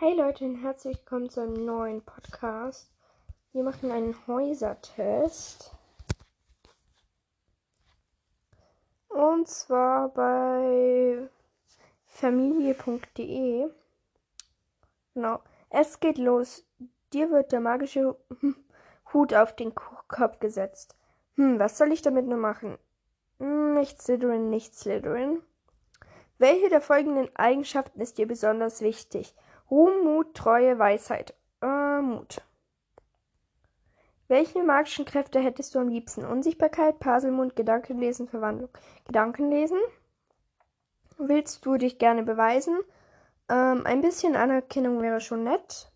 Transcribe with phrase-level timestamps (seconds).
[0.00, 2.88] Hey Leute und herzlich willkommen zu einem neuen Podcast.
[3.52, 5.76] Wir machen einen Häusertest.
[9.08, 11.28] Und zwar bei
[12.06, 13.68] familie.de.
[15.14, 15.40] Genau.
[15.68, 16.64] Es geht los.
[17.12, 18.16] Dir wird der magische
[19.12, 20.94] Hut auf den Kopf gesetzt.
[21.34, 22.78] Hm, was soll ich damit nur machen?
[23.40, 25.42] Hm, nicht Slytherin, nicht Slytherin.
[26.38, 29.34] Welche der folgenden Eigenschaften ist dir besonders wichtig?
[29.70, 31.34] Ruhm, Mut, Treue, Weisheit.
[31.62, 32.42] Äh, Mut.
[34.28, 36.24] Welche magischen Kräfte hättest du am liebsten?
[36.24, 38.68] Unsichtbarkeit, Paselmund, Gedankenlesen, Verwandlung.
[39.06, 39.78] Gedankenlesen.
[41.16, 42.78] Willst du dich gerne beweisen?
[43.48, 45.90] Ähm, ein bisschen Anerkennung wäre schon nett.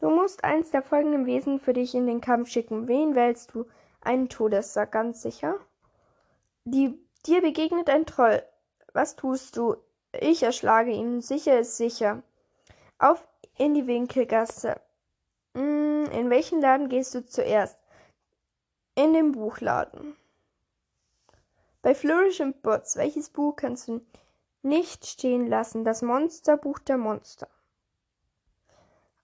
[0.00, 2.86] Du musst eins der folgenden Wesen für dich in den Kampf schicken.
[2.86, 3.66] Wen wählst du?
[4.00, 5.58] Einen Todessack, ganz sicher.
[6.64, 8.42] Die, dir begegnet ein Troll.
[8.92, 9.76] Was tust du?
[10.12, 11.20] Ich erschlage ihn.
[11.20, 12.22] Sicher ist sicher.
[12.98, 13.26] Auf
[13.56, 14.80] in die Winkelgasse.
[15.54, 17.78] Hm, in welchen Laden gehst du zuerst?
[18.94, 20.16] In den Buchladen.
[21.82, 24.00] Bei Flourish and Bots, welches Buch kannst du
[24.62, 25.84] nicht stehen lassen?
[25.84, 27.48] Das Monsterbuch der Monster.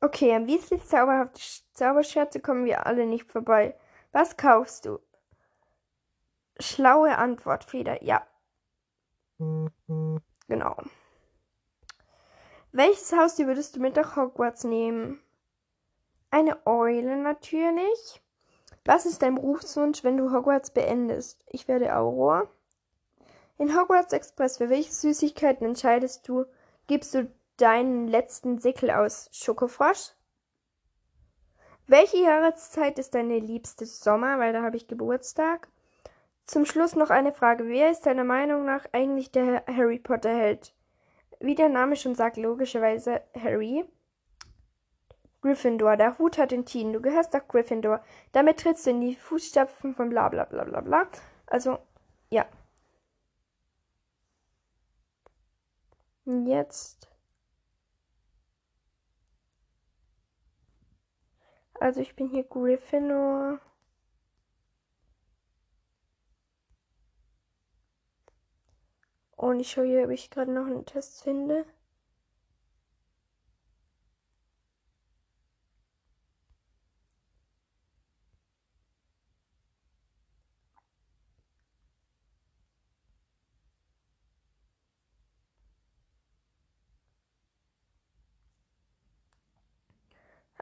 [0.00, 1.41] Okay, an Weasleys zauberhafte
[1.72, 3.75] Zauberscherze kommen wir alle nicht vorbei.
[4.12, 5.00] Was kaufst du?
[6.61, 8.03] Schlaue Antwort, Feder.
[8.05, 8.25] Ja.
[10.47, 10.77] Genau.
[12.77, 15.20] Welches Haustier würdest du mit nach Hogwarts nehmen?
[16.33, 18.20] Eine Eule natürlich.
[18.84, 21.44] Was ist dein Berufswunsch, wenn du Hogwarts beendest?
[21.47, 22.50] Ich werde Auror.
[23.58, 26.47] In Hogwarts Express, für welche Süßigkeiten entscheidest du?
[26.89, 30.11] Gibst du deinen letzten Sickel aus Schokofrosch?
[31.86, 34.41] Welche Jahreszeit ist deine liebste Sommer?
[34.41, 35.69] Weil da habe ich Geburtstag.
[36.44, 37.69] Zum Schluss noch eine Frage.
[37.69, 40.73] Wer ist deiner Meinung nach eigentlich der Harry Potter Held?
[41.45, 43.84] Wie der Name schon sagt, logischerweise Harry.
[45.42, 45.98] Gryffindor.
[45.98, 46.95] Der Hut hat den Titel.
[46.95, 48.03] Du gehörst nach Gryffindor.
[48.33, 51.06] Damit trittst du in die Fußstapfen von bla bla bla bla bla.
[51.47, 51.78] Also,
[52.31, 52.47] ja.
[56.25, 57.10] Jetzt.
[61.78, 63.60] Also ich bin hier Gryffindor.
[69.54, 71.65] Und ich schaue hier, ob ich gerade noch einen Test finde.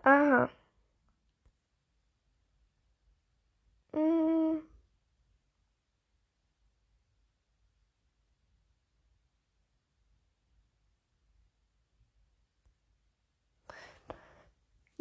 [0.04, 0.48] Aha.
[3.94, 4.41] Mm.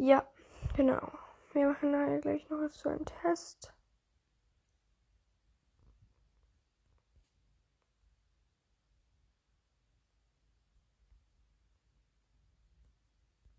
[0.02, 0.26] Ja,
[0.76, 1.12] genau.
[1.52, 3.72] Wir machen da gleich noch so einen Test.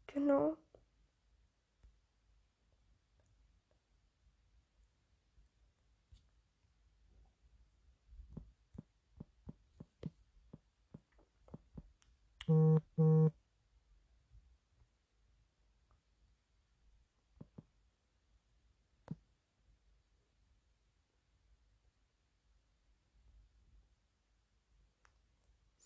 [0.08, 0.58] Genau.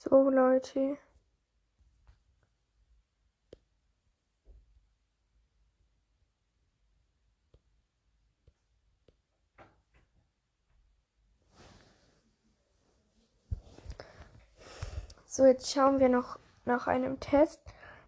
[0.10, 0.98] So, Leute.
[15.26, 17.60] So, jetzt schauen wir noch nach einem Test.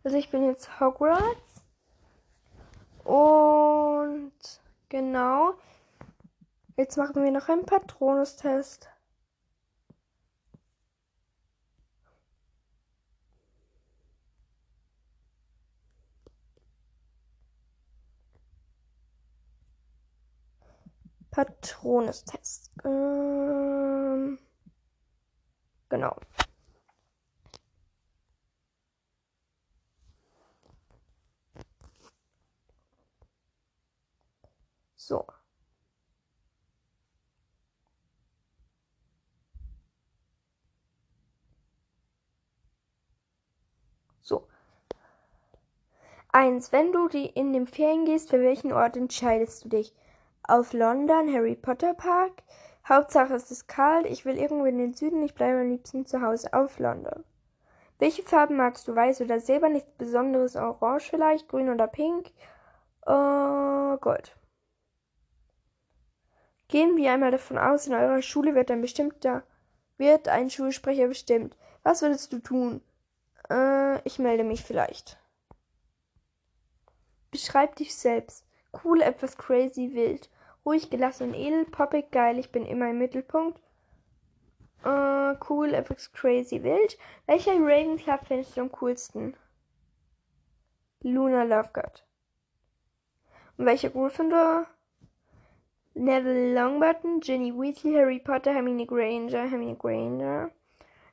[0.05, 1.63] Also ich bin jetzt Hogwarts.
[3.03, 4.31] Und
[4.87, 5.55] genau.
[6.77, 8.89] Jetzt machen wir noch einen Patronus-Test.
[21.45, 22.69] Patronus-Test.
[22.83, 24.37] Ähm,
[25.87, 26.17] genau.
[34.97, 35.25] So.
[44.21, 44.45] So.
[46.33, 46.73] Eins.
[46.73, 49.93] Wenn du die in den Ferien gehst, für welchen Ort entscheidest du dich?
[50.49, 52.41] Auf London, Harry Potter Park.
[52.87, 54.07] Hauptsache es ist kalt.
[54.07, 55.21] Ich will irgendwo in den Süden.
[55.21, 57.23] Ich bleibe am liebsten zu Hause auf London.
[57.99, 58.95] Welche Farben magst du?
[58.95, 59.69] Weiß oder Silber?
[59.69, 60.55] Nichts Besonderes.
[60.55, 61.47] Orange vielleicht?
[61.49, 62.31] Grün oder Pink?
[63.05, 64.35] Äh, Gold.
[66.67, 69.43] Gehen wir einmal davon aus, in eurer Schule wird ein bestimmter,
[69.97, 71.55] wird ein Schulsprecher bestimmt.
[71.83, 72.81] Was würdest du tun?
[73.51, 75.19] Äh, ich melde mich vielleicht.
[77.29, 78.47] Beschreib dich selbst.
[78.83, 80.27] Cool, etwas crazy, wild.
[80.69, 81.65] Ruhig, gelassen und edel.
[81.65, 83.59] Poppig, geil, ich bin immer im Mittelpunkt.
[84.83, 86.95] Äh, cool, etwas crazy, wild.
[87.25, 89.35] Welcher Ravenclaw findest du am coolsten?
[91.01, 92.05] Luna Lovegood.
[93.57, 94.67] Und welcher Gryffindor?
[95.95, 100.51] Neville Longbottom, Ginny Weasley, Harry Potter, Hermine Granger, Hermine Granger.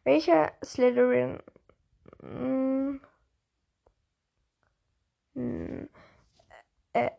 [0.05, 1.39] Welcher Slytherin?
[2.21, 3.01] Hm.
[5.35, 5.89] Hm.
[6.93, 7.11] Äh,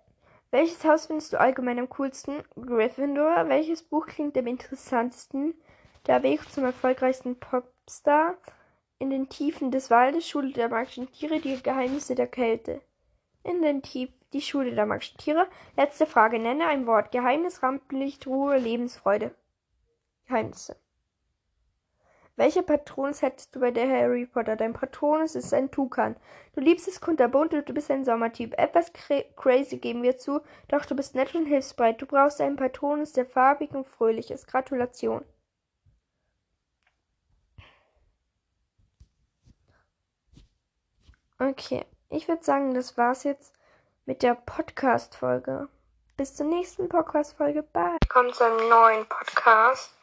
[0.51, 2.44] welches Haus findest du allgemein am coolsten?
[2.55, 3.49] Gryffindor.
[3.49, 5.53] Welches Buch klingt am interessantesten?
[6.05, 8.35] Der Weg zum erfolgreichsten Popstar.
[8.99, 12.81] In den Tiefen des Waldes, Schule der magischen Tiere, die Geheimnisse der Kälte.
[13.44, 15.47] In den Tiefen die Schule der magischen Tiere.
[15.75, 16.39] Letzte Frage.
[16.39, 17.11] Nenne ein Wort.
[17.11, 19.35] Geheimnis, Rampenlicht, Ruhe, Lebensfreude.
[20.27, 20.75] Geheimnisse.
[22.38, 24.56] Welche Patronus hättest du bei der Harry Potter?
[24.56, 26.16] Dein Patronus ist ein Tukan.
[26.54, 28.54] Du liebst es kunterbunt und du bist ein Sommertyp.
[28.60, 32.00] Etwas cra crazy geben wir zu, doch du bist nett und hilfsbereit.
[32.00, 34.45] Du brauchst einen Patronus, der farbig und fröhlich ist.
[34.45, 35.25] Gratulation.
[41.40, 43.56] Okay, ich würde sagen, das war's jetzt
[44.06, 45.69] mit der Podcast-Folge.
[46.18, 47.63] Bis zur nächsten Podcast-Folge.
[47.63, 47.98] Bye.
[48.04, 49.96] Willkommen zu einem neuen Podcast.